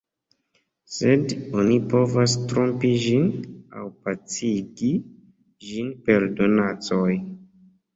Sed 0.95 1.35
oni 1.63 1.77
povas 1.91 2.33
trompi 2.53 2.93
ĝin 3.05 3.29
aŭ 3.83 3.87
pacigi 4.09 4.93
ĝin 5.71 5.97
per 6.05 6.31
donacoj. 6.45 7.11